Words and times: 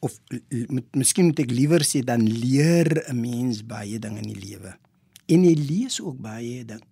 of 0.00 0.16
l- 0.32 0.44
l- 0.48 0.66
moet 0.68 0.96
miskien 0.96 1.30
moet 1.30 1.42
ek 1.44 1.50
liewer 1.50 1.84
sê 1.84 2.02
dan 2.04 2.24
leer 2.24 3.04
'n 3.08 3.20
mens 3.20 3.62
baie 3.66 3.98
dinge 3.98 4.20
in 4.20 4.32
die 4.32 4.42
lewe. 4.48 4.76
En 5.28 5.44
jy 5.44 5.54
lees 5.54 6.00
ook 6.00 6.18
baie 6.18 6.64
ding 6.64 6.82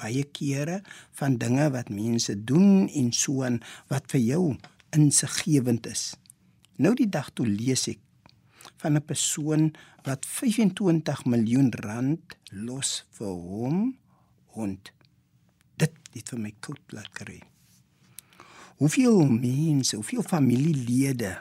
baie 0.00 0.24
kere 0.32 0.80
van 1.18 1.36
dinge 1.40 1.70
wat 1.74 1.90
mense 1.92 2.34
doen 2.44 2.88
en 2.88 3.12
so 3.12 3.44
aan 3.44 3.60
wat 3.92 4.08
vir 4.12 4.20
jou 4.20 4.44
insiggewend 4.96 5.86
is. 5.90 6.14
Nou 6.80 6.94
die 6.96 7.08
dag 7.08 7.30
toe 7.36 7.46
lees 7.46 7.88
ek 7.92 8.00
van 8.80 8.96
'n 8.96 9.04
persoon 9.04 9.72
wat 10.04 10.26
25 10.26 11.24
miljoen 11.24 11.70
rand 11.84 12.36
los 12.50 13.04
vir 13.10 13.26
hom 13.28 13.96
hond. 14.56 14.92
Dit 15.76 15.92
het 16.12 16.28
vir 16.28 16.38
my 16.38 16.52
koud 16.60 16.80
laat 16.92 17.12
kry. 17.12 17.40
Hoeveel 18.80 19.28
mense, 19.28 19.96
hoeveel 19.96 20.22
familielede 20.22 21.38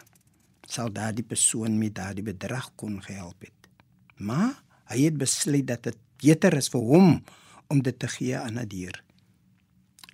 sal 0.69 0.91
daardie 0.93 1.25
persoon 1.25 1.77
met 1.81 1.95
daardie 1.97 2.25
bedrag 2.25 2.71
kon 2.75 2.99
gehelp 3.01 3.47
het? 3.47 3.69
Maar 4.17 4.53
hy 4.93 5.05
het 5.07 5.17
besluit 5.17 5.67
dat 5.67 5.83
dit 5.83 5.97
beter 6.19 6.57
is 6.57 6.69
vir 6.73 6.81
hom 6.81 7.21
om 7.69 7.81
dit 7.85 7.99
te 7.99 8.07
gee 8.07 8.37
aan 8.37 8.59
'n 8.59 8.67
dier. 8.67 9.03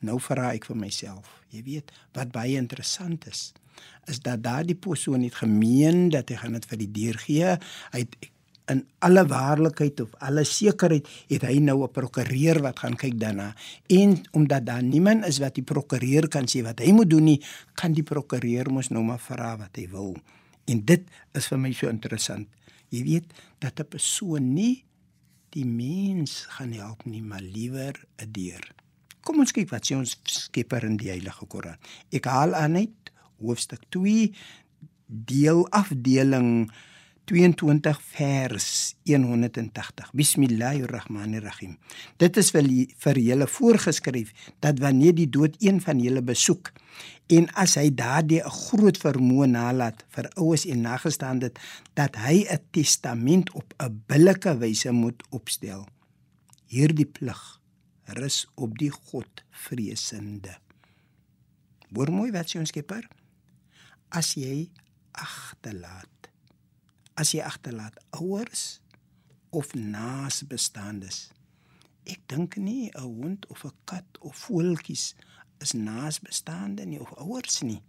Nou 0.02 0.20
vra 0.20 0.53
ek 0.53 0.66
vir 0.66 0.78
myself, 0.78 1.42
jy 1.50 1.64
weet, 1.64 1.92
wat 2.14 2.31
baie 2.31 2.58
interessant 2.58 3.28
is, 3.28 3.53
is 4.08 4.20
dat 4.20 4.44
daardie 4.44 4.76
persoon 4.76 5.23
het 5.23 5.36
gemeen 5.36 6.09
dat 6.09 6.30
hy 6.30 6.36
gaan 6.36 6.53
dit 6.53 6.66
vir 6.66 6.78
die 6.78 6.92
dier 6.92 7.17
gee. 7.17 7.58
Hy 7.92 8.00
het 8.00 8.16
in 8.72 8.81
alle 9.06 9.26
waarlikheid 9.30 10.00
of 10.02 10.14
alle 10.26 10.44
sekerheid 10.44 11.08
het 11.30 11.44
hy 11.45 11.59
nou 11.59 11.83
'n 11.83 11.92
prokureur 11.92 12.61
wat 12.61 12.80
gaan 12.80 12.95
kyk 12.95 13.20
daarna. 13.20 13.56
En 13.88 14.22
omdat 14.31 14.66
daar 14.66 14.83
niemand 14.83 15.26
is 15.26 15.38
wat 15.38 15.56
die 15.56 15.64
prokureur 15.64 16.28
kan 16.28 16.45
sê 16.48 16.64
wat 16.64 16.80
hy 16.80 16.92
moet 16.92 17.09
doen 17.09 17.23
nie, 17.23 17.42
kan 17.73 17.94
die 17.94 18.03
prokureur 18.03 18.72
mos 18.72 18.89
nou 18.89 19.03
maar 19.03 19.20
vra 19.20 19.58
wat 19.58 19.76
hy 19.76 19.88
wil. 19.89 20.16
En 20.66 20.81
dit 20.85 21.03
is 21.38 21.47
vir 21.47 21.59
my 21.61 21.71
so 21.73 21.89
interessant. 21.89 22.47
Jy 22.89 23.03
weet 23.03 23.33
dat 23.59 23.80
'n 23.80 23.89
persoon 23.89 24.53
nie 24.53 24.85
die 25.55 25.66
mens 25.66 26.45
gaan 26.58 26.73
help 26.73 27.05
nie, 27.05 27.21
maar 27.21 27.41
liewer 27.41 27.94
'n 28.19 28.31
dier. 28.31 28.63
Kom 29.21 29.39
ons 29.39 29.52
kyk 29.52 29.69
wat 29.69 29.86
sê 29.86 29.95
ons 29.95 30.17
Skepper 30.23 30.83
in 30.83 30.97
die 30.97 31.09
Heilige 31.09 31.45
Koran. 31.45 31.77
Ek 32.11 32.25
haal 32.25 32.53
aan 32.53 32.71
net 32.71 33.11
hoofstuk 33.41 33.81
2 33.89 34.33
deel 35.08 35.67
afdeling 35.69 36.71
22 37.26 38.02
vers 38.02 38.95
180. 39.04 40.12
Bismillahirrahmanirrahim. 40.14 41.78
Dit 42.22 42.38
is 42.38 42.52
vir 42.54 42.67
vir 43.02 43.17
julle 43.17 43.48
voorgeskryf 43.50 44.30
dat 44.62 44.78
wanneer 44.84 45.16
die 45.17 45.26
dood 45.34 45.58
een 45.58 45.82
van 45.82 46.04
julle 46.04 46.22
besoek 46.22 46.70
en 47.34 47.50
as 47.58 47.73
hy 47.82 47.90
daardie 47.90 48.44
'n 48.45 48.56
groot 48.70 48.98
vermoë 49.02 49.48
nalat 49.50 50.06
vir 50.14 50.30
oues 50.38 50.67
en 50.70 50.86
nagestaandes 50.86 51.58
dat 51.95 52.16
hy 52.16 52.45
'n 52.45 52.62
testament 52.72 53.50
op 53.54 53.73
'n 53.82 54.04
billike 54.08 54.58
wyse 54.58 54.92
moet 54.92 55.23
opstel. 55.30 55.88
Hierdie 56.67 57.10
plig 57.10 57.60
rus 58.06 58.45
op 58.56 58.78
die 58.78 58.92
Godvreesende. 58.92 60.58
Hoor 61.89 62.11
mooi 62.11 62.32
wat 62.32 62.49
sê 62.49 62.60
ons 62.60 62.70
Skepper. 62.70 63.08
As 64.10 64.36
jy 64.36 64.70
agterlaat. 65.11 66.14
As 67.15 67.31
jy 67.31 67.42
agterlaat 67.42 67.95
ouers 68.20 68.81
of 69.55 69.73
naasbestaandes. 69.73 71.30
Ek 72.05 72.20
dink 72.27 72.58
nie 72.58 72.92
'n 72.92 73.02
hond 73.02 73.48
of 73.48 73.64
'n 73.65 73.73
kat 73.86 74.05
of 74.20 74.36
voeltjies 74.36 75.15
is 75.59 75.71
naasbestaande 75.73 76.86
nie 76.86 76.99
of 76.99 77.14
ouers 77.17 77.61
nie. 77.61 77.81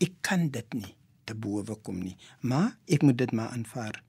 Ek 0.00 0.12
kan 0.20 0.48
dit 0.48 0.74
nie 0.74 0.94
te 1.24 1.34
bowe 1.34 1.76
kom 1.82 1.98
nie, 2.02 2.16
maar 2.40 2.78
ek 2.86 3.02
moet 3.02 3.18
dit 3.18 3.32
maar 3.32 3.48
aanvaar. 3.54 4.02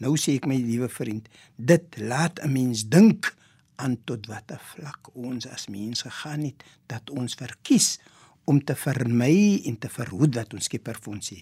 Nou 0.00 0.16
sê 0.16 0.34
ek 0.34 0.46
my 0.46 0.56
liewe 0.56 0.88
vriend, 0.88 1.28
dit 1.56 1.96
laat 1.98 2.40
'n 2.40 2.52
mens 2.52 2.88
dink 2.88 3.36
aan 3.76 3.96
tot 4.04 4.26
watter 4.26 4.60
vlak 4.74 5.14
ons 5.14 5.46
as 5.46 5.68
mens 5.68 6.02
gegaan 6.02 6.44
het 6.44 6.64
dat 6.86 7.10
ons 7.10 7.34
verkies 7.34 7.98
om 8.44 8.64
te 8.64 8.74
vermy 8.74 9.62
en 9.64 9.78
te 9.78 9.88
verhoed 9.88 10.34
wat 10.34 10.54
ons 10.54 10.64
Skepper 10.64 10.98
vir 11.00 11.12
ons 11.12 11.32
sê. 11.32 11.40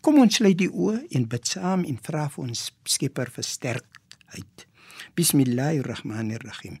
Kom 0.00 0.20
ons 0.22 0.38
sluit 0.38 0.56
die 0.58 0.70
oë 0.70 1.06
en 1.16 1.26
bid 1.30 1.48
saam 1.50 1.84
en 1.88 1.98
vra 2.02 2.28
vir 2.32 2.44
ons 2.48 2.70
Skepper 2.86 3.30
versterkheid. 3.34 4.66
Bismillahirrahmanirrahim. 5.16 6.78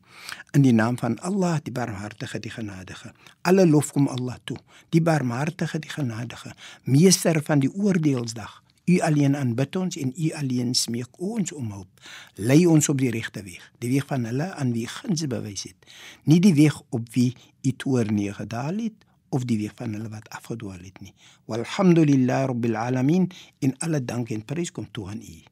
In 0.56 0.64
die 0.64 0.72
naam 0.72 0.98
van 0.98 1.18
Allah, 1.24 1.58
die 1.64 1.72
Barmhartige, 1.72 2.40
die 2.40 2.52
Genadige. 2.52 3.12
Alle 3.42 3.66
lof 3.66 3.92
kom 3.92 4.08
Allah 4.08 4.38
toe, 4.44 4.58
die 4.92 5.00
Barmhartige, 5.00 5.78
die 5.78 5.92
Genadige, 5.92 6.52
meester 6.84 7.42
van 7.42 7.64
die 7.64 7.72
oordeelsdag. 7.72 8.62
U 8.86 9.00
alleen 9.02 9.34
aanbid 9.36 9.76
ons 9.76 9.96
en 9.98 10.12
u 10.14 10.30
alleen 10.38 10.74
smeek 10.74 11.18
ons 11.18 11.52
om 11.52 11.72
hulp. 11.74 12.04
Lei 12.38 12.60
ons 12.70 12.88
op 12.88 13.00
die 13.02 13.10
regte 13.10 13.42
weeg, 13.42 13.64
die 13.82 13.90
weeg 13.90 14.06
van 14.06 14.28
hulle 14.28 14.52
aan 14.54 14.70
wie 14.76 14.86
guns 14.86 15.26
bewys 15.26 15.66
het. 15.66 15.90
Nie 16.24 16.38
die 16.40 16.54
weeg 16.54 16.78
op 16.94 17.08
wie 17.16 17.32
u 17.66 17.72
toorn 17.74 18.14
neergedaal 18.14 18.84
het 18.84 19.06
of 19.35 19.45
die 19.47 19.57
weeg 19.57 19.75
van 19.75 19.93
hulle 19.93 20.09
wat 20.09 20.29
afgedwaal 20.29 20.83
het 20.83 20.99
nie. 21.01 21.13
Walhamdulillahi 21.45 22.45
rabbil 22.51 22.75
alamin. 22.75 23.31
In 23.59 23.75
alle 23.79 24.03
dank 24.05 24.29
en 24.29 24.45
prys 24.45 24.71
kom 24.71 24.91
toe 24.91 25.07
aan 25.07 25.21
u. 25.21 25.43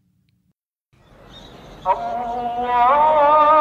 الله 1.85 3.52